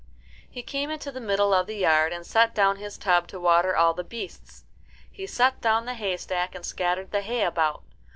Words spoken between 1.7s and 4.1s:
yard, and set down his tub to water all the